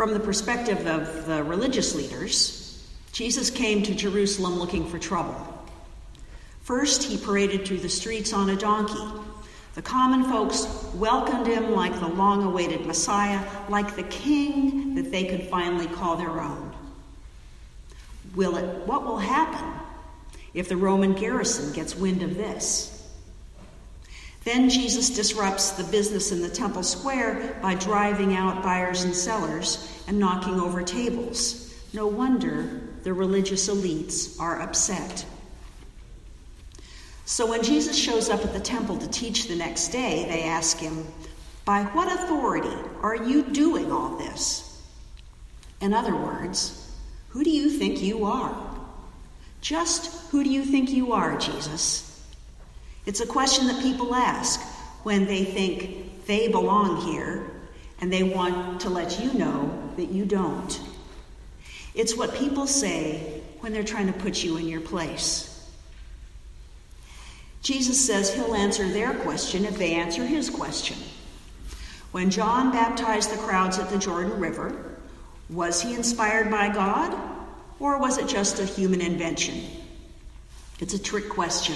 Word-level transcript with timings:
From 0.00 0.14
the 0.14 0.20
perspective 0.20 0.86
of 0.86 1.26
the 1.26 1.44
religious 1.44 1.94
leaders, 1.94 2.88
Jesus 3.12 3.50
came 3.50 3.82
to 3.82 3.94
Jerusalem 3.94 4.58
looking 4.58 4.88
for 4.88 4.98
trouble. 4.98 5.36
First, 6.62 7.02
he 7.02 7.18
paraded 7.18 7.66
through 7.66 7.80
the 7.80 7.90
streets 7.90 8.32
on 8.32 8.48
a 8.48 8.56
donkey. 8.56 9.04
The 9.74 9.82
common 9.82 10.24
folks 10.24 10.66
welcomed 10.94 11.46
him 11.46 11.72
like 11.72 12.00
the 12.00 12.08
long 12.08 12.44
awaited 12.44 12.86
Messiah, 12.86 13.46
like 13.68 13.94
the 13.94 14.04
king 14.04 14.94
that 14.94 15.10
they 15.10 15.24
could 15.24 15.42
finally 15.48 15.86
call 15.86 16.16
their 16.16 16.40
own. 16.40 16.74
Will 18.34 18.56
it, 18.56 18.86
what 18.86 19.04
will 19.04 19.18
happen 19.18 19.70
if 20.54 20.70
the 20.70 20.78
Roman 20.78 21.12
garrison 21.12 21.74
gets 21.74 21.94
wind 21.94 22.22
of 22.22 22.38
this? 22.38 22.99
Then 24.44 24.70
Jesus 24.70 25.10
disrupts 25.10 25.72
the 25.72 25.84
business 25.84 26.32
in 26.32 26.40
the 26.40 26.48
temple 26.48 26.82
square 26.82 27.58
by 27.60 27.74
driving 27.74 28.34
out 28.34 28.62
buyers 28.62 29.04
and 29.04 29.14
sellers 29.14 30.02
and 30.08 30.18
knocking 30.18 30.58
over 30.58 30.82
tables. 30.82 31.74
No 31.92 32.06
wonder 32.06 32.80
the 33.02 33.12
religious 33.12 33.68
elites 33.68 34.40
are 34.40 34.62
upset. 34.62 35.26
So 37.26 37.46
when 37.46 37.62
Jesus 37.62 37.96
shows 37.96 38.28
up 38.28 38.44
at 38.44 38.52
the 38.52 38.60
temple 38.60 38.96
to 38.98 39.08
teach 39.08 39.46
the 39.46 39.56
next 39.56 39.88
day, 39.88 40.24
they 40.28 40.44
ask 40.44 40.78
him, 40.78 41.06
By 41.64 41.84
what 41.84 42.12
authority 42.12 42.76
are 43.02 43.14
you 43.14 43.42
doing 43.42 43.92
all 43.92 44.16
this? 44.16 44.82
In 45.80 45.94
other 45.94 46.16
words, 46.16 46.92
who 47.28 47.44
do 47.44 47.50
you 47.50 47.70
think 47.70 48.02
you 48.02 48.24
are? 48.24 48.54
Just 49.60 50.30
who 50.30 50.42
do 50.42 50.50
you 50.50 50.64
think 50.64 50.90
you 50.90 51.12
are, 51.12 51.38
Jesus? 51.38 52.09
It's 53.10 53.18
a 53.18 53.26
question 53.26 53.66
that 53.66 53.82
people 53.82 54.14
ask 54.14 54.60
when 55.02 55.26
they 55.26 55.42
think 55.42 56.26
they 56.26 56.46
belong 56.46 57.00
here 57.10 57.50
and 58.00 58.12
they 58.12 58.22
want 58.22 58.82
to 58.82 58.88
let 58.88 59.18
you 59.18 59.34
know 59.34 59.90
that 59.96 60.10
you 60.10 60.24
don't. 60.24 60.80
It's 61.92 62.16
what 62.16 62.36
people 62.36 62.68
say 62.68 63.42
when 63.58 63.72
they're 63.72 63.82
trying 63.82 64.06
to 64.06 64.12
put 64.12 64.44
you 64.44 64.58
in 64.58 64.68
your 64.68 64.80
place. 64.80 65.68
Jesus 67.62 67.98
says 67.98 68.32
he'll 68.32 68.54
answer 68.54 68.88
their 68.88 69.12
question 69.12 69.64
if 69.64 69.76
they 69.76 69.94
answer 69.94 70.24
his 70.24 70.48
question. 70.48 70.96
When 72.12 72.30
John 72.30 72.70
baptized 72.70 73.32
the 73.32 73.38
crowds 73.38 73.80
at 73.80 73.90
the 73.90 73.98
Jordan 73.98 74.38
River, 74.38 74.94
was 75.48 75.82
he 75.82 75.96
inspired 75.96 76.48
by 76.48 76.68
God 76.68 77.20
or 77.80 77.98
was 77.98 78.18
it 78.18 78.28
just 78.28 78.60
a 78.60 78.64
human 78.64 79.00
invention? 79.00 79.64
It's 80.78 80.94
a 80.94 81.02
trick 81.02 81.28
question. 81.28 81.74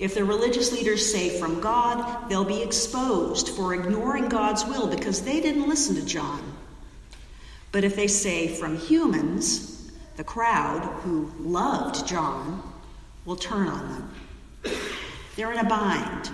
If 0.00 0.14
the 0.14 0.24
religious 0.24 0.72
leaders 0.72 1.12
say 1.12 1.38
from 1.38 1.60
God, 1.60 2.30
they'll 2.30 2.42
be 2.42 2.62
exposed 2.62 3.50
for 3.50 3.74
ignoring 3.74 4.30
God's 4.30 4.64
will 4.64 4.86
because 4.86 5.20
they 5.22 5.42
didn't 5.42 5.68
listen 5.68 5.94
to 5.96 6.04
John. 6.04 6.56
But 7.70 7.84
if 7.84 7.96
they 7.96 8.06
say 8.06 8.48
from 8.48 8.78
humans, 8.78 9.92
the 10.16 10.24
crowd 10.24 10.82
who 11.02 11.30
loved 11.38 12.08
John 12.08 12.62
will 13.26 13.36
turn 13.36 13.68
on 13.68 14.10
them. 14.62 14.74
They're 15.36 15.52
in 15.52 15.58
a 15.58 15.68
bind, 15.68 16.30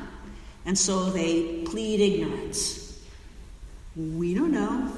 and 0.65 0.79
so 0.79 1.11
they 1.11 1.63
plead 1.65 2.01
ignorance. 2.01 3.03
We 3.97 4.33
don't 4.33 4.53
know. 4.53 4.93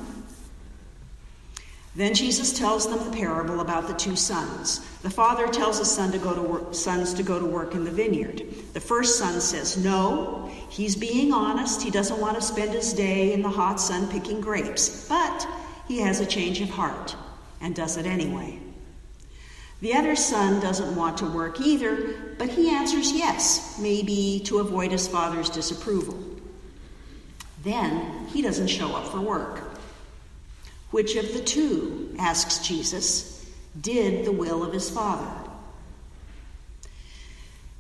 Then 1.99 2.15
Jesus 2.15 2.57
tells 2.57 2.89
them 2.89 3.05
the 3.11 3.17
parable 3.17 3.59
about 3.59 3.89
the 3.89 3.95
two 3.95 4.15
sons. 4.15 4.79
The 5.03 5.11
father 5.11 5.49
tells 5.49 5.81
his 5.81 5.91
son 5.91 6.13
to 6.13 6.19
go 6.19 6.33
to 6.33 6.41
work, 6.41 6.73
sons 6.73 7.13
to 7.15 7.25
go 7.25 7.41
to 7.41 7.45
work 7.45 7.75
in 7.75 7.83
the 7.83 7.91
vineyard. 7.91 8.45
The 8.73 8.79
first 8.79 9.19
son 9.19 9.41
says 9.41 9.77
no. 9.77 10.49
He's 10.69 10.95
being 10.95 11.33
honest. 11.33 11.83
He 11.83 11.91
doesn't 11.91 12.21
want 12.21 12.37
to 12.37 12.41
spend 12.41 12.71
his 12.71 12.93
day 12.93 13.33
in 13.33 13.43
the 13.43 13.49
hot 13.49 13.81
sun 13.81 14.07
picking 14.07 14.41
grapes, 14.41 15.09
but 15.09 15.49
he 15.89 15.99
has 15.99 16.21
a 16.21 16.27
change 16.27 16.61
of 16.61 16.71
heart 16.71 17.17
and 17.61 17.75
does 17.75 17.97
it 17.97 18.07
anyway. 18.07 18.61
The 19.81 19.95
other 19.95 20.15
son 20.15 20.61
doesn't 20.61 20.95
want 20.95 21.19
to 21.19 21.27
work 21.27 21.61
either, 21.61 22.15
but 22.39 22.49
he 22.49 22.71
answers 22.71 23.11
yes, 23.11 23.77
maybe 23.81 24.41
to 24.45 24.61
avoid 24.61 24.93
his 24.93 25.09
father's 25.09 25.51
disapproval. 25.51 26.17
Then 27.65 28.29
he 28.29 28.41
doesn't 28.41 28.69
show 28.69 28.95
up 28.95 29.09
for 29.09 29.21
work. 29.21 29.68
Which 30.91 31.17
of 31.17 31.33
the 31.33 31.41
two, 31.41 32.15
asks 32.19 32.67
Jesus, 32.67 33.47
did 33.81 34.25
the 34.25 34.33
will 34.33 34.63
of 34.63 34.73
his 34.73 34.89
Father? 34.89 35.31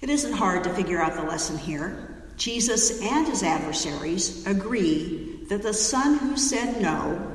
It 0.00 0.10
isn't 0.10 0.34
hard 0.34 0.64
to 0.64 0.74
figure 0.74 1.00
out 1.00 1.14
the 1.14 1.22
lesson 1.22 1.58
here. 1.58 2.24
Jesus 2.36 3.02
and 3.02 3.26
his 3.26 3.42
adversaries 3.42 4.46
agree 4.46 5.40
that 5.48 5.62
the 5.62 5.72
son 5.72 6.18
who 6.18 6.36
said 6.36 6.80
no, 6.80 7.32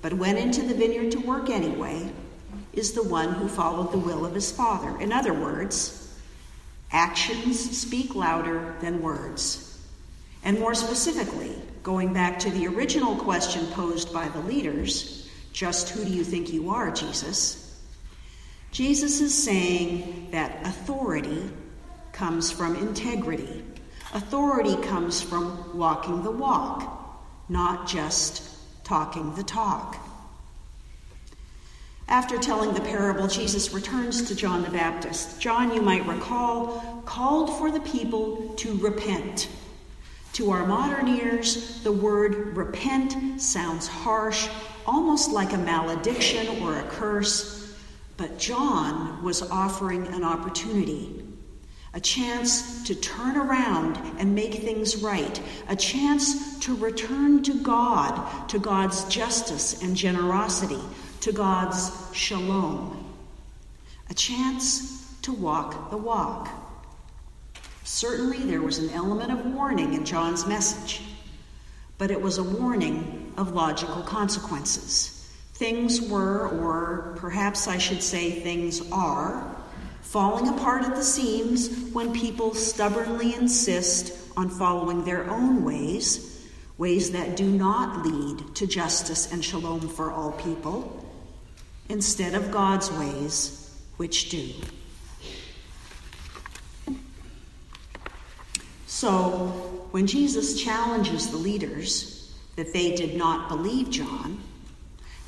but 0.00 0.12
went 0.12 0.38
into 0.38 0.62
the 0.62 0.74
vineyard 0.74 1.10
to 1.12 1.18
work 1.18 1.50
anyway, 1.50 2.12
is 2.72 2.92
the 2.92 3.02
one 3.02 3.32
who 3.32 3.48
followed 3.48 3.90
the 3.90 3.98
will 3.98 4.24
of 4.24 4.34
his 4.34 4.52
Father. 4.52 5.00
In 5.00 5.12
other 5.12 5.32
words, 5.32 6.16
actions 6.92 7.76
speak 7.76 8.14
louder 8.14 8.76
than 8.80 9.02
words. 9.02 9.80
And 10.44 10.60
more 10.60 10.74
specifically, 10.74 11.56
going 11.84 12.14
back 12.14 12.38
to 12.38 12.50
the 12.50 12.66
original 12.66 13.14
question 13.14 13.66
posed 13.68 14.12
by 14.12 14.26
the 14.30 14.40
leaders 14.40 15.28
just 15.52 15.90
who 15.90 16.02
do 16.02 16.10
you 16.10 16.24
think 16.24 16.52
you 16.52 16.70
are, 16.70 16.90
Jesus? 16.90 17.78
Jesus 18.72 19.20
is 19.20 19.32
saying 19.32 20.28
that 20.32 20.66
authority 20.66 21.48
comes 22.12 22.50
from 22.50 22.74
integrity. 22.74 23.62
Authority 24.14 24.76
comes 24.82 25.22
from 25.22 25.76
walking 25.76 26.22
the 26.24 26.30
walk, 26.30 27.22
not 27.48 27.86
just 27.86 28.42
talking 28.82 29.34
the 29.34 29.44
talk. 29.44 29.96
After 32.08 32.38
telling 32.38 32.72
the 32.72 32.80
parable, 32.80 33.28
Jesus 33.28 33.72
returns 33.72 34.26
to 34.28 34.34
John 34.34 34.62
the 34.62 34.70
Baptist. 34.70 35.38
John, 35.38 35.72
you 35.74 35.82
might 35.82 36.06
recall, 36.06 37.02
called 37.04 37.58
for 37.58 37.70
the 37.70 37.80
people 37.80 38.54
to 38.56 38.74
repent. 38.78 39.48
To 40.34 40.50
our 40.50 40.66
modern 40.66 41.06
ears, 41.06 41.80
the 41.84 41.92
word 41.92 42.56
repent 42.56 43.40
sounds 43.40 43.86
harsh, 43.86 44.48
almost 44.84 45.30
like 45.30 45.52
a 45.52 45.58
malediction 45.58 46.60
or 46.60 46.76
a 46.76 46.82
curse. 46.88 47.72
But 48.16 48.36
John 48.36 49.22
was 49.22 49.42
offering 49.42 50.08
an 50.08 50.24
opportunity, 50.24 51.24
a 51.92 52.00
chance 52.00 52.82
to 52.82 52.96
turn 52.96 53.36
around 53.36 53.96
and 54.18 54.34
make 54.34 54.54
things 54.54 55.04
right, 55.04 55.40
a 55.68 55.76
chance 55.76 56.58
to 56.60 56.74
return 56.74 57.44
to 57.44 57.54
God, 57.62 58.48
to 58.48 58.58
God's 58.58 59.04
justice 59.04 59.84
and 59.84 59.96
generosity, 59.96 60.80
to 61.20 61.30
God's 61.30 61.92
shalom, 62.12 63.14
a 64.10 64.14
chance 64.14 65.14
to 65.22 65.32
walk 65.32 65.92
the 65.92 65.96
walk. 65.96 66.63
Certainly, 67.84 68.38
there 68.38 68.62
was 68.62 68.78
an 68.78 68.88
element 68.90 69.30
of 69.30 69.44
warning 69.54 69.92
in 69.92 70.06
John's 70.06 70.46
message, 70.46 71.02
but 71.98 72.10
it 72.10 72.20
was 72.20 72.38
a 72.38 72.42
warning 72.42 73.32
of 73.36 73.52
logical 73.52 74.02
consequences. 74.02 75.30
Things 75.52 76.00
were, 76.00 76.48
or 76.48 77.14
perhaps 77.16 77.68
I 77.68 77.76
should 77.76 78.02
say, 78.02 78.40
things 78.40 78.90
are, 78.90 79.54
falling 80.00 80.48
apart 80.48 80.84
at 80.84 80.96
the 80.96 81.02
seams 81.02 81.92
when 81.92 82.12
people 82.14 82.54
stubbornly 82.54 83.34
insist 83.34 84.18
on 84.34 84.48
following 84.48 85.04
their 85.04 85.30
own 85.30 85.62
ways, 85.62 86.48
ways 86.78 87.10
that 87.10 87.36
do 87.36 87.44
not 87.44 88.04
lead 88.06 88.54
to 88.54 88.66
justice 88.66 89.30
and 89.30 89.44
shalom 89.44 89.88
for 89.88 90.10
all 90.10 90.32
people, 90.32 91.04
instead 91.90 92.34
of 92.34 92.50
God's 92.50 92.90
ways, 92.92 93.78
which 93.98 94.30
do. 94.30 94.54
So, 98.94 99.48
when 99.90 100.06
Jesus 100.06 100.62
challenges 100.62 101.28
the 101.28 101.36
leaders 101.36 102.32
that 102.54 102.72
they 102.72 102.94
did 102.94 103.16
not 103.16 103.48
believe 103.48 103.90
John, 103.90 104.40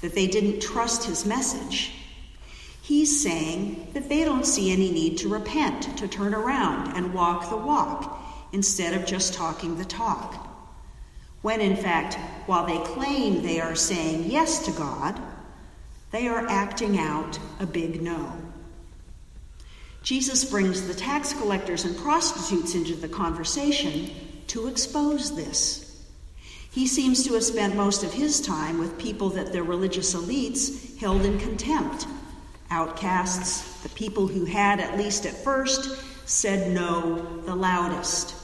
that 0.02 0.14
they 0.14 0.28
didn't 0.28 0.60
trust 0.60 1.02
his 1.02 1.26
message, 1.26 1.92
he's 2.80 3.20
saying 3.20 3.88
that 3.92 4.08
they 4.08 4.22
don't 4.22 4.46
see 4.46 4.70
any 4.70 4.92
need 4.92 5.18
to 5.18 5.28
repent, 5.28 5.98
to 5.98 6.06
turn 6.06 6.32
around 6.32 6.96
and 6.96 7.12
walk 7.12 7.50
the 7.50 7.56
walk, 7.56 8.22
instead 8.52 8.94
of 8.94 9.04
just 9.04 9.34
talking 9.34 9.76
the 9.76 9.84
talk. 9.84 10.46
When 11.42 11.60
in 11.60 11.74
fact, 11.74 12.14
while 12.48 12.66
they 12.66 12.78
claim 12.92 13.42
they 13.42 13.60
are 13.60 13.74
saying 13.74 14.30
yes 14.30 14.64
to 14.66 14.70
God, 14.70 15.20
they 16.12 16.28
are 16.28 16.46
acting 16.46 17.00
out 17.00 17.40
a 17.58 17.66
big 17.66 18.00
no. 18.00 18.45
Jesus 20.06 20.44
brings 20.44 20.86
the 20.86 20.94
tax 20.94 21.32
collectors 21.32 21.84
and 21.84 21.96
prostitutes 21.96 22.76
into 22.76 22.94
the 22.94 23.08
conversation 23.08 24.08
to 24.46 24.68
expose 24.68 25.34
this. 25.34 26.00
He 26.70 26.86
seems 26.86 27.24
to 27.24 27.34
have 27.34 27.42
spent 27.42 27.74
most 27.74 28.04
of 28.04 28.12
his 28.12 28.40
time 28.40 28.78
with 28.78 29.00
people 29.00 29.30
that 29.30 29.52
the 29.52 29.64
religious 29.64 30.14
elites 30.14 30.96
held 30.98 31.22
in 31.22 31.40
contempt 31.40 32.06
outcasts, 32.70 33.82
the 33.82 33.88
people 33.88 34.28
who 34.28 34.44
had, 34.44 34.78
at 34.78 34.96
least 34.96 35.26
at 35.26 35.42
first, 35.42 36.00
said 36.24 36.72
no 36.72 37.42
the 37.44 37.56
loudest. 37.56 38.36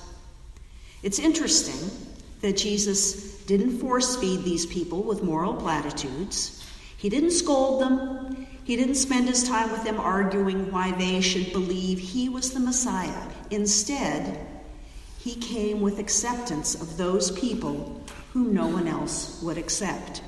It's 1.04 1.20
interesting 1.20 1.92
that 2.40 2.56
Jesus 2.56 3.40
didn't 3.44 3.78
force 3.78 4.16
feed 4.16 4.42
these 4.42 4.66
people 4.66 5.04
with 5.04 5.22
moral 5.22 5.54
platitudes. 5.54 6.66
He 6.96 7.08
didn't 7.08 7.30
scold 7.30 7.82
them. 7.82 8.41
He 8.64 8.76
didn't 8.76 8.94
spend 8.94 9.28
his 9.28 9.48
time 9.48 9.72
with 9.72 9.82
them 9.84 9.98
arguing 9.98 10.70
why 10.70 10.92
they 10.92 11.20
should 11.20 11.52
believe 11.52 11.98
he 11.98 12.28
was 12.28 12.52
the 12.52 12.60
Messiah. 12.60 13.28
Instead, 13.50 14.46
he 15.18 15.34
came 15.34 15.80
with 15.80 15.98
acceptance 15.98 16.80
of 16.80 16.96
those 16.96 17.30
people 17.32 18.04
whom 18.32 18.54
no 18.54 18.68
one 18.68 18.86
else 18.86 19.40
would 19.42 19.58
accept. 19.58 20.22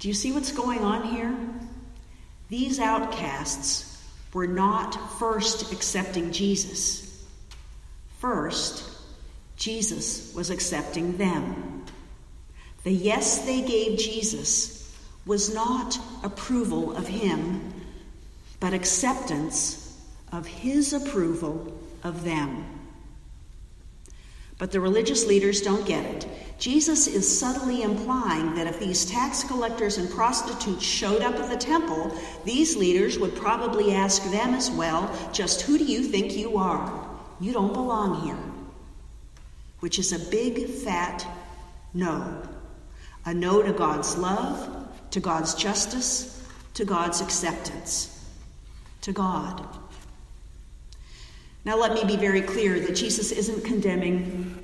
Do 0.00 0.08
you 0.08 0.14
see 0.14 0.32
what's 0.32 0.52
going 0.52 0.80
on 0.80 1.04
here? 1.04 1.36
These 2.48 2.80
outcasts 2.80 4.02
were 4.32 4.46
not 4.46 5.18
first 5.18 5.72
accepting 5.72 6.32
Jesus. 6.32 7.24
First, 8.18 8.84
Jesus 9.56 10.34
was 10.34 10.50
accepting 10.50 11.16
them. 11.16 11.84
The 12.82 12.92
yes 12.92 13.44
they 13.44 13.62
gave 13.62 13.98
Jesus 13.98 14.79
was 15.30 15.54
not 15.54 15.96
approval 16.24 16.96
of 16.96 17.06
him, 17.06 17.72
but 18.58 18.74
acceptance 18.74 19.96
of 20.32 20.44
his 20.44 20.92
approval 20.92 21.72
of 22.02 22.24
them. 22.24 22.64
But 24.58 24.72
the 24.72 24.80
religious 24.80 25.28
leaders 25.28 25.62
don't 25.62 25.86
get 25.86 26.04
it. 26.04 26.26
Jesus 26.58 27.06
is 27.06 27.38
subtly 27.38 27.82
implying 27.84 28.56
that 28.56 28.66
if 28.66 28.80
these 28.80 29.06
tax 29.06 29.44
collectors 29.44 29.98
and 29.98 30.10
prostitutes 30.10 30.82
showed 30.82 31.22
up 31.22 31.36
at 31.36 31.48
the 31.48 31.56
temple, 31.56 32.12
these 32.44 32.74
leaders 32.74 33.16
would 33.16 33.36
probably 33.36 33.94
ask 33.94 34.28
them 34.32 34.52
as 34.54 34.68
well, 34.68 35.08
just 35.32 35.62
who 35.62 35.78
do 35.78 35.84
you 35.84 36.02
think 36.02 36.36
you 36.36 36.58
are? 36.58 37.08
You 37.38 37.52
don't 37.52 37.72
belong 37.72 38.24
here. 38.24 38.44
Which 39.78 40.00
is 40.00 40.10
a 40.10 40.28
big, 40.28 40.68
fat 40.68 41.24
no. 41.94 42.42
A 43.24 43.32
no 43.32 43.62
to 43.62 43.72
God's 43.72 44.18
love, 44.18 44.79
to 45.10 45.20
God's 45.20 45.54
justice, 45.54 46.46
to 46.74 46.84
God's 46.84 47.20
acceptance, 47.20 48.24
to 49.02 49.12
God. 49.12 49.66
Now, 51.64 51.76
let 51.76 51.92
me 51.92 52.04
be 52.04 52.16
very 52.16 52.40
clear 52.40 52.80
that 52.80 52.96
Jesus 52.96 53.32
isn't 53.32 53.64
condemning 53.64 54.56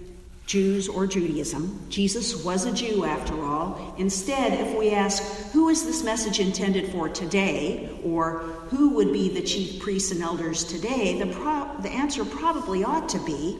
Jews 0.46 0.88
or 0.88 1.06
Judaism. 1.06 1.86
Jesus 1.88 2.44
was 2.44 2.64
a 2.64 2.72
Jew, 2.72 3.04
after 3.04 3.34
all. 3.44 3.94
Instead, 3.98 4.54
if 4.54 4.78
we 4.78 4.92
ask, 4.92 5.22
who 5.52 5.68
is 5.68 5.84
this 5.84 6.04
message 6.04 6.38
intended 6.38 6.90
for 6.92 7.08
today, 7.08 7.98
or 8.04 8.38
who 8.70 8.90
would 8.90 9.12
be 9.12 9.28
the 9.28 9.42
chief 9.42 9.82
priests 9.82 10.12
and 10.12 10.22
elders 10.22 10.64
today, 10.64 11.18
the, 11.18 11.26
pro- 11.26 11.68
the 11.80 11.90
answer 11.90 12.24
probably 12.24 12.84
ought 12.84 13.08
to 13.08 13.18
be 13.24 13.58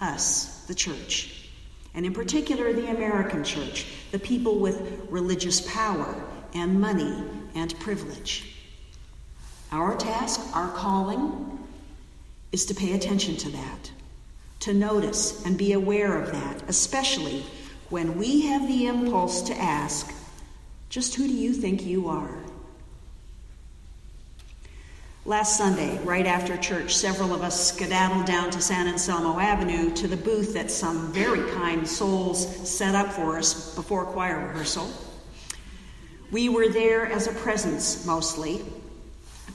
us, 0.00 0.64
the 0.66 0.74
church. 0.74 1.33
And 1.94 2.04
in 2.04 2.12
particular, 2.12 2.72
the 2.72 2.90
American 2.90 3.44
church, 3.44 3.86
the 4.10 4.18
people 4.18 4.58
with 4.58 5.06
religious 5.08 5.60
power 5.72 6.14
and 6.52 6.80
money 6.80 7.22
and 7.54 7.78
privilege. 7.78 8.56
Our 9.70 9.96
task, 9.96 10.40
our 10.54 10.70
calling, 10.70 11.58
is 12.52 12.66
to 12.66 12.74
pay 12.74 12.92
attention 12.92 13.36
to 13.36 13.50
that, 13.50 13.90
to 14.60 14.74
notice 14.74 15.44
and 15.44 15.58
be 15.58 15.72
aware 15.72 16.20
of 16.20 16.32
that, 16.32 16.62
especially 16.68 17.44
when 17.90 18.16
we 18.16 18.42
have 18.42 18.66
the 18.66 18.86
impulse 18.86 19.42
to 19.42 19.54
ask, 19.54 20.12
just 20.88 21.14
who 21.14 21.26
do 21.26 21.34
you 21.34 21.52
think 21.52 21.84
you 21.84 22.08
are? 22.08 22.43
Last 25.26 25.56
Sunday, 25.56 25.96
right 26.04 26.26
after 26.26 26.54
church, 26.58 26.94
several 26.94 27.32
of 27.32 27.40
us 27.40 27.68
skedaddled 27.68 28.26
down 28.26 28.50
to 28.50 28.60
San 28.60 28.86
Anselmo 28.86 29.38
Avenue 29.38 29.90
to 29.94 30.06
the 30.06 30.18
booth 30.18 30.52
that 30.52 30.70
some 30.70 31.10
very 31.12 31.50
kind 31.52 31.88
souls 31.88 32.68
set 32.68 32.94
up 32.94 33.10
for 33.10 33.38
us 33.38 33.74
before 33.74 34.04
choir 34.04 34.48
rehearsal. 34.48 34.86
We 36.30 36.50
were 36.50 36.68
there 36.68 37.06
as 37.06 37.26
a 37.26 37.32
presence 37.32 38.04
mostly, 38.04 38.66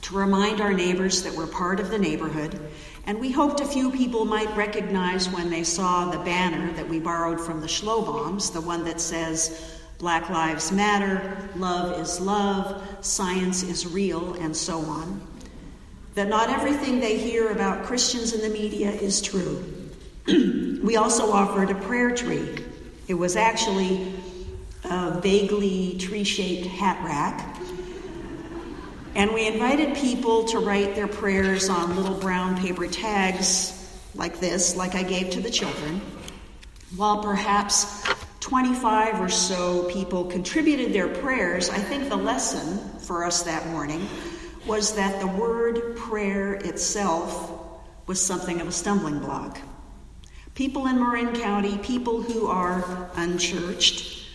to 0.02 0.16
remind 0.16 0.60
our 0.60 0.72
neighbors 0.72 1.22
that 1.22 1.34
we're 1.34 1.46
part 1.46 1.78
of 1.78 1.90
the 1.90 1.98
neighborhood 1.98 2.58
and 3.06 3.20
we 3.20 3.30
hoped 3.30 3.60
a 3.60 3.66
few 3.66 3.90
people 3.92 4.24
might 4.24 4.54
recognize 4.56 5.28
when 5.28 5.50
they 5.50 5.62
saw 5.62 6.10
the 6.10 6.18
banner 6.18 6.72
that 6.72 6.88
we 6.88 6.98
borrowed 6.98 7.40
from 7.40 7.60
the 7.60 7.66
Schloboms, 7.66 8.52
the 8.52 8.60
one 8.60 8.84
that 8.84 9.00
says, 9.00 9.78
Black 9.98 10.30
Lives 10.30 10.72
Matter, 10.72 11.48
Love 11.56 12.00
is 12.00 12.20
Love, 12.20 12.82
Science 13.04 13.62
is 13.62 13.86
Real, 13.86 14.34
and 14.34 14.56
so 14.56 14.80
on. 14.80 15.20
That 16.20 16.28
not 16.28 16.50
everything 16.50 17.00
they 17.00 17.16
hear 17.16 17.48
about 17.48 17.86
Christians 17.86 18.34
in 18.34 18.42
the 18.42 18.50
media 18.50 18.90
is 18.90 19.22
true. 19.22 19.64
we 20.26 20.96
also 20.96 21.32
offered 21.32 21.70
a 21.70 21.74
prayer 21.74 22.14
tree. 22.14 22.62
It 23.08 23.14
was 23.14 23.36
actually 23.36 24.12
a 24.84 25.18
vaguely 25.18 25.96
tree 25.96 26.24
shaped 26.24 26.66
hat 26.66 27.02
rack 27.02 27.56
and 29.14 29.32
we 29.32 29.46
invited 29.46 29.96
people 29.96 30.44
to 30.48 30.58
write 30.58 30.94
their 30.94 31.08
prayers 31.08 31.70
on 31.70 31.96
little 31.96 32.18
brown 32.18 32.60
paper 32.60 32.86
tags 32.86 33.98
like 34.14 34.40
this, 34.40 34.76
like 34.76 34.94
I 34.94 35.02
gave 35.02 35.30
to 35.30 35.40
the 35.40 35.48
children, 35.48 36.02
while 36.96 37.22
perhaps 37.22 38.04
25 38.40 39.22
or 39.22 39.30
so 39.30 39.84
people 39.84 40.26
contributed 40.26 40.92
their 40.92 41.08
prayers. 41.08 41.70
I 41.70 41.78
think 41.78 42.10
the 42.10 42.16
lesson 42.16 43.00
for 43.00 43.24
us 43.24 43.44
that 43.44 43.66
morning 43.68 44.06
was 44.70 44.92
that 44.94 45.18
the 45.18 45.26
word 45.26 45.96
prayer 45.96 46.54
itself 46.54 47.50
was 48.06 48.24
something 48.24 48.60
of 48.60 48.68
a 48.68 48.72
stumbling 48.72 49.18
block. 49.18 49.58
People 50.54 50.86
in 50.86 50.96
Marin 50.96 51.34
County, 51.34 51.76
people 51.78 52.22
who 52.22 52.46
are 52.46 53.10
unchurched, 53.16 54.28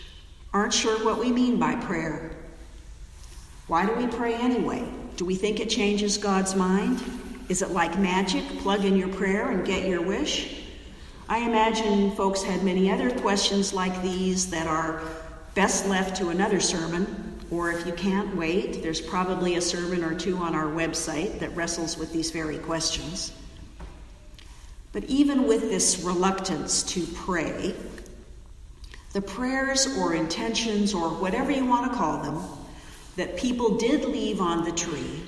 aren't 0.52 0.74
sure 0.74 1.02
what 1.06 1.18
we 1.18 1.32
mean 1.32 1.58
by 1.58 1.74
prayer. 1.76 2.36
Why 3.66 3.86
do 3.86 3.94
we 3.94 4.06
pray 4.08 4.34
anyway? 4.34 4.86
Do 5.16 5.24
we 5.24 5.36
think 5.36 5.58
it 5.58 5.70
changes 5.70 6.18
God's 6.18 6.54
mind? 6.54 7.02
Is 7.48 7.62
it 7.62 7.70
like 7.70 7.98
magic? 7.98 8.44
Plug 8.58 8.84
in 8.84 8.94
your 8.94 9.08
prayer 9.08 9.48
and 9.48 9.64
get 9.64 9.88
your 9.88 10.02
wish? 10.02 10.64
I 11.30 11.38
imagine 11.38 12.14
folks 12.14 12.42
had 12.42 12.62
many 12.62 12.90
other 12.92 13.10
questions 13.20 13.72
like 13.72 14.02
these 14.02 14.50
that 14.50 14.66
are 14.66 15.00
best 15.54 15.88
left 15.88 16.14
to 16.18 16.28
another 16.28 16.60
sermon, 16.60 17.25
or 17.50 17.70
if 17.70 17.86
you 17.86 17.92
can't 17.92 18.34
wait, 18.36 18.82
there's 18.82 19.00
probably 19.00 19.56
a 19.56 19.60
sermon 19.60 20.02
or 20.02 20.14
two 20.14 20.36
on 20.38 20.54
our 20.54 20.66
website 20.66 21.38
that 21.38 21.54
wrestles 21.54 21.96
with 21.96 22.12
these 22.12 22.30
very 22.30 22.58
questions. 22.58 23.32
But 24.92 25.04
even 25.04 25.46
with 25.46 25.62
this 25.62 26.02
reluctance 26.02 26.82
to 26.84 27.06
pray, 27.14 27.74
the 29.12 29.20
prayers 29.20 29.86
or 29.98 30.14
intentions 30.14 30.94
or 30.94 31.10
whatever 31.10 31.50
you 31.50 31.64
want 31.64 31.90
to 31.90 31.96
call 31.96 32.22
them 32.22 32.42
that 33.16 33.36
people 33.36 33.76
did 33.78 34.04
leave 34.04 34.40
on 34.40 34.64
the 34.64 34.72
tree 34.72 35.22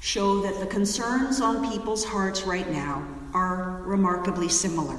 show 0.00 0.40
that 0.42 0.58
the 0.60 0.66
concerns 0.66 1.40
on 1.40 1.70
people's 1.70 2.04
hearts 2.04 2.42
right 2.42 2.70
now 2.70 3.06
are 3.34 3.82
remarkably 3.84 4.48
similar, 4.48 4.98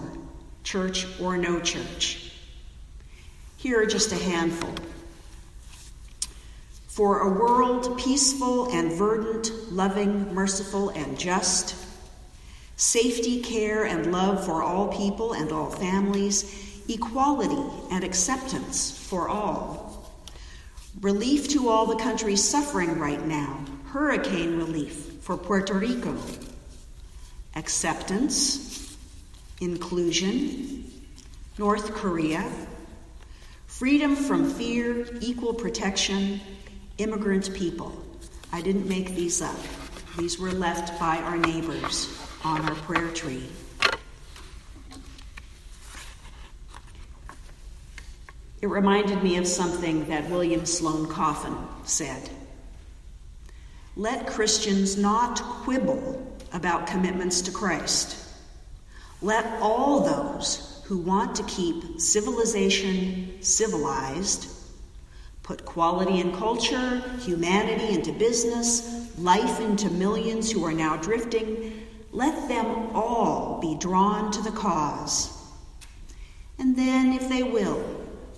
church 0.63 1.07
or 1.19 1.37
no 1.37 1.59
church. 1.59 2.33
Here 3.57 3.81
are 3.81 3.85
just 3.85 4.11
a 4.11 4.15
handful. 4.15 4.73
For 6.91 7.21
a 7.21 7.29
world 7.29 7.97
peaceful 7.97 8.69
and 8.71 8.91
verdant, 8.91 9.51
loving, 9.71 10.33
merciful, 10.33 10.89
and 10.89 11.17
just, 11.17 11.75
safety, 12.75 13.41
care, 13.41 13.85
and 13.85 14.11
love 14.11 14.45
for 14.45 14.61
all 14.61 14.87
people 14.95 15.33
and 15.33 15.51
all 15.51 15.69
families, 15.69 16.83
equality 16.87 17.61
and 17.91 18.03
acceptance 18.03 18.91
for 18.91 19.29
all 19.29 19.91
Relief 20.99 21.47
to 21.47 21.69
all 21.69 21.85
the 21.85 21.95
countries 21.95 22.43
suffering 22.43 22.99
right 22.99 23.25
now. 23.25 23.63
Hurricane 23.85 24.57
relief 24.57 24.93
for 25.21 25.37
Puerto 25.37 25.73
Rico. 25.73 26.15
Acceptance, 27.55 28.95
inclusion, 29.61 30.91
North 31.57 31.93
Korea. 31.93 32.51
Freedom 33.67 34.15
from 34.15 34.49
fear, 34.49 35.07
equal 35.21 35.53
protection, 35.53 36.41
immigrant 36.97 37.53
people. 37.53 37.97
I 38.51 38.61
didn't 38.61 38.87
make 38.87 39.15
these 39.15 39.41
up. 39.41 39.55
These 40.17 40.39
were 40.39 40.51
left 40.51 40.99
by 40.99 41.17
our 41.17 41.37
neighbors 41.37 42.17
on 42.43 42.61
our 42.67 42.75
prayer 42.75 43.09
tree. 43.09 43.47
It 48.61 48.67
reminded 48.67 49.23
me 49.23 49.37
of 49.37 49.47
something 49.47 50.05
that 50.05 50.29
William 50.29 50.65
Sloane 50.65 51.07
Coffin 51.07 51.55
said. 51.83 52.29
Let 53.95 54.27
Christians 54.27 54.97
not 54.97 55.41
quibble 55.41 56.37
about 56.53 56.87
commitments 56.87 57.41
to 57.41 57.51
Christ. 57.51 58.17
Let 59.21 59.45
all 59.61 60.01
those 60.01 60.81
who 60.85 60.97
want 60.97 61.35
to 61.37 61.43
keep 61.43 61.99
civilization 61.99 63.41
civilized 63.41 64.47
put 65.51 65.65
quality 65.65 66.21
and 66.21 66.33
culture, 66.33 67.03
humanity 67.19 67.93
into 67.93 68.13
business, 68.13 69.11
life 69.17 69.59
into 69.59 69.89
millions 69.89 70.49
who 70.49 70.63
are 70.63 70.71
now 70.71 70.95
drifting. 70.95 71.85
Let 72.13 72.47
them 72.47 72.95
all 72.95 73.59
be 73.59 73.75
drawn 73.75 74.31
to 74.31 74.41
the 74.41 74.51
cause 74.51 75.37
And 76.57 76.77
then, 76.77 77.11
if 77.11 77.27
they 77.27 77.43
will, 77.43 77.83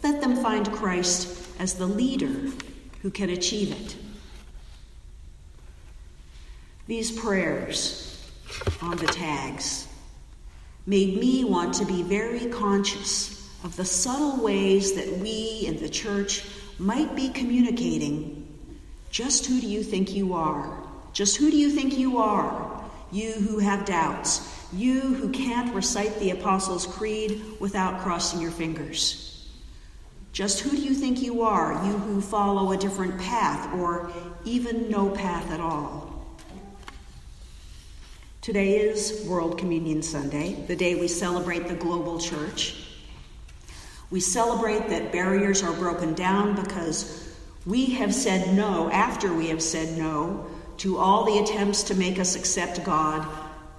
let 0.01 0.22
them 0.22 0.38
find 0.38 0.72
Christ 0.72 1.48
as 1.60 1.75
the 1.75 1.86
leader 1.86 2.51
who 3.03 3.12
can 3.12 3.29
achieve 3.29 3.72
it. 3.72 3.96
These 6.88 7.12
prayers 7.12 8.27
on 8.82 8.98
the 8.98 9.05
tags 9.05 9.88
made 10.88 11.20
me 11.20 11.43
want 11.43 11.75
to 11.75 11.86
be 11.86 12.01
very 12.01 12.48
conscious 12.48 13.48
of 13.63 13.75
the 13.75 13.86
subtle 13.86 14.43
ways 14.43 14.93
that 14.93 15.20
we 15.20 15.65
in 15.67 15.77
the 15.77 15.89
church 15.89 16.43
might 16.84 17.16
be 17.16 17.30
communicating 17.30 18.42
just 19.10 19.46
who 19.46 19.62
do 19.62 19.68
you 19.68 19.84
think 19.84 20.13
you 20.13 20.34
are? 20.34 20.84
Just 21.13 21.38
who 21.38 21.50
do 21.50 21.56
you 21.56 21.70
think 21.70 21.98
you 21.98 22.18
are? 22.18 22.84
You 23.12 23.32
who 23.32 23.60
have 23.60 23.86
doubts, 23.86 24.68
you 24.74 25.00
who 25.00 25.30
can't 25.30 25.74
recite 25.74 26.20
the 26.20 26.32
Apostles' 26.32 26.88
Creed 26.88 27.42
without 27.60 28.02
crossing 28.02 28.42
your 28.42 28.52
fingers. 28.52 29.48
Just 30.34 30.62
who 30.62 30.72
do 30.72 30.82
you 30.82 30.94
think 30.96 31.22
you 31.22 31.44
are, 31.44 31.74
you 31.86 31.94
who 31.94 32.20
follow 32.20 32.72
a 32.72 32.78
different 32.78 33.22
path 33.22 33.72
or 33.75 34.12
even 34.44 34.90
no 34.90 35.10
path 35.12 35.52
at 35.52 35.62
all? 35.62 36.25
Today 38.42 38.78
is 38.80 39.25
World 39.25 39.58
Communion 39.58 40.02
Sunday, 40.02 40.66
the 40.68 40.75
day 40.75 40.96
we 40.96 41.08
celebrate 41.08 41.68
the 41.68 41.75
global 41.75 42.20
church. 42.20 42.92
We 44.13 44.20
celebrate 44.20 44.89
that 44.89 45.12
barriers 45.12 45.63
are 45.63 45.74
broken 45.74 46.13
down 46.13 46.53
because 46.53 47.36
we 47.65 47.86
have 47.96 48.13
said 48.13 48.55
no, 48.55 48.88
after 48.91 49.34
we 49.34 49.48
have 49.48 49.63
said 49.63 49.98
no, 49.98 50.46
to 50.77 51.00
all 51.00 51.25
the 51.25 51.39
attempts 51.39 51.82
to 51.86 51.96
make 51.96 52.20
us 52.20 52.36
accept 52.36 52.84
God. 52.84 53.27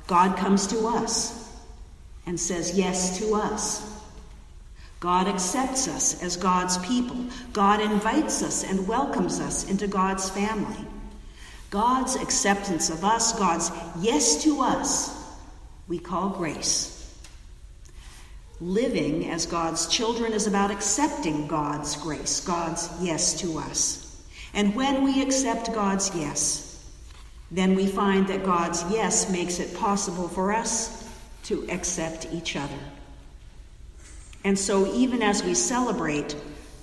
God 0.08 0.36
comes 0.36 0.66
to 0.66 0.88
us 0.88 1.48
and 2.26 2.40
says 2.40 2.76
yes 2.76 3.16
to 3.20 3.36
us. 3.36 3.88
God 4.98 5.28
accepts 5.28 5.86
us 5.86 6.20
as 6.20 6.36
God's 6.36 6.78
people. 6.78 7.26
God 7.52 7.80
invites 7.80 8.42
us 8.42 8.64
and 8.64 8.88
welcomes 8.88 9.38
us 9.38 9.70
into 9.70 9.86
God's 9.86 10.28
family. 10.30 10.84
God's 11.70 12.16
acceptance 12.16 12.90
of 12.90 13.04
us, 13.04 13.38
God's 13.38 13.70
yes 14.00 14.42
to 14.42 14.62
us, 14.62 15.16
we 15.86 16.00
call 16.00 16.30
grace. 16.30 16.93
Living 18.60 19.30
as 19.30 19.46
God's 19.46 19.86
children 19.88 20.32
is 20.32 20.46
about 20.46 20.70
accepting 20.70 21.46
God's 21.48 21.96
grace, 21.96 22.40
God's 22.40 22.88
yes 23.00 23.40
to 23.40 23.58
us. 23.58 24.22
And 24.54 24.74
when 24.76 25.02
we 25.02 25.22
accept 25.22 25.74
God's 25.74 26.14
yes, 26.14 26.64
then 27.50 27.74
we 27.74 27.86
find 27.86 28.28
that 28.28 28.44
God's 28.44 28.84
yes 28.90 29.30
makes 29.30 29.58
it 29.58 29.74
possible 29.76 30.28
for 30.28 30.52
us 30.52 31.08
to 31.44 31.66
accept 31.68 32.28
each 32.32 32.56
other. 32.56 32.78
And 34.44 34.58
so, 34.58 34.92
even 34.94 35.22
as 35.22 35.42
we 35.42 35.54
celebrate 35.54 36.36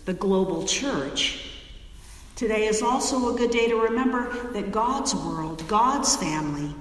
the 0.06 0.14
global 0.14 0.66
church, 0.66 1.52
today 2.36 2.68
is 2.68 2.82
also 2.82 3.34
a 3.34 3.38
good 3.38 3.52
day 3.52 3.68
to 3.70 3.76
remember 3.76 4.52
that 4.54 4.72
God's 4.72 5.16
world, 5.16 5.66
God's 5.68 6.16
family, 6.18 6.76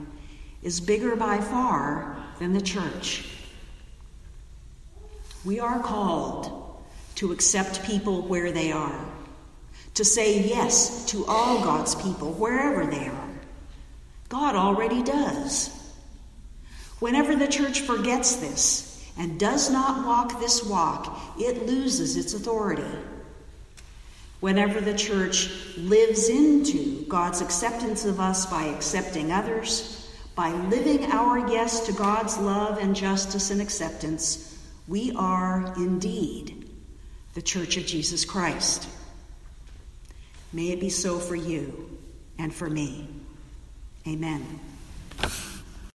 is 0.62 0.80
bigger 0.80 1.16
by 1.16 1.38
far 1.38 2.16
than 2.38 2.52
the 2.52 2.60
church. 2.60 3.28
We 5.44 5.58
are 5.58 5.80
called 5.80 6.82
to 7.16 7.32
accept 7.32 7.84
people 7.84 8.22
where 8.22 8.52
they 8.52 8.72
are, 8.72 9.04
to 9.94 10.04
say 10.04 10.42
yes 10.42 11.06
to 11.06 11.24
all 11.26 11.62
God's 11.62 11.94
people 11.94 12.32
wherever 12.32 12.84
they 12.84 13.08
are. 13.08 13.28
God 14.28 14.54
already 14.54 15.02
does. 15.02 15.76
Whenever 16.98 17.34
the 17.34 17.48
church 17.48 17.80
forgets 17.80 18.36
this 18.36 19.10
and 19.18 19.40
does 19.40 19.70
not 19.70 20.06
walk 20.06 20.40
this 20.40 20.62
walk, 20.62 21.18
it 21.38 21.66
loses 21.66 22.16
its 22.16 22.34
authority. 22.34 22.84
Whenever 24.40 24.80
the 24.80 24.96
church 24.96 25.50
lives 25.76 26.28
into 26.28 27.04
God's 27.06 27.40
acceptance 27.40 28.04
of 28.04 28.20
us 28.20 28.46
by 28.46 28.64
accepting 28.64 29.32
others, 29.32 30.10
by 30.34 30.52
living 30.52 31.10
our 31.12 31.50
yes 31.50 31.86
to 31.86 31.92
God's 31.92 32.38
love 32.38 32.78
and 32.78 32.94
justice 32.94 33.50
and 33.50 33.60
acceptance, 33.60 34.58
we 34.90 35.12
are 35.12 35.72
indeed 35.76 36.68
the 37.34 37.40
Church 37.40 37.76
of 37.76 37.86
Jesus 37.86 38.24
Christ. 38.24 38.88
May 40.52 40.72
it 40.72 40.80
be 40.80 40.90
so 40.90 41.20
for 41.20 41.36
you 41.36 41.96
and 42.38 42.52
for 42.52 42.68
me. 42.68 43.08
Amen. 44.08 44.58